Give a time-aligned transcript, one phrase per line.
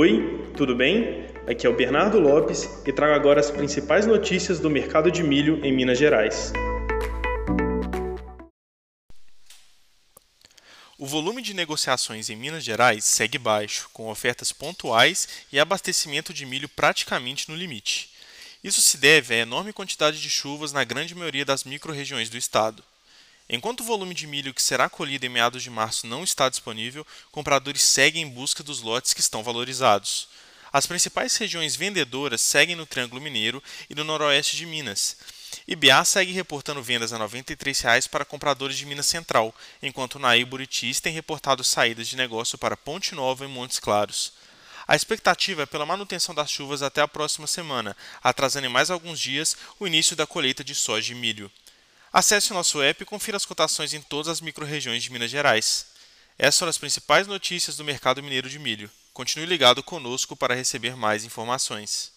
[0.00, 1.26] Oi, tudo bem?
[1.48, 5.58] Aqui é o Bernardo Lopes e trago agora as principais notícias do mercado de milho
[5.66, 6.52] em Minas Gerais.
[10.96, 16.46] O volume de negociações em Minas Gerais segue baixo, com ofertas pontuais e abastecimento de
[16.46, 18.10] milho praticamente no limite.
[18.62, 22.84] Isso se deve à enorme quantidade de chuvas na grande maioria das microrregiões do estado.
[23.48, 27.06] Enquanto o volume de milho que será colhido em meados de março não está disponível,
[27.32, 30.28] compradores seguem em busca dos lotes que estão valorizados.
[30.70, 35.16] As principais regiões vendedoras seguem no Triângulo Mineiro e no noroeste de Minas.
[35.66, 40.44] Ibiá segue reportando vendas a 93 reais para compradores de Minas Central, enquanto Naí e
[40.44, 44.34] Buritis tem reportado saídas de negócio para Ponte Nova e Montes Claros.
[44.86, 49.18] A expectativa é pela manutenção das chuvas até a próxima semana, atrasando em mais alguns
[49.18, 51.50] dias o início da colheita de soja e milho.
[52.12, 55.86] Acesse o nosso app e confira as cotações em todas as microrregiões de Minas Gerais.
[56.38, 58.90] Essas são as principais notícias do mercado mineiro de milho.
[59.12, 62.12] Continue ligado conosco para receber mais informações.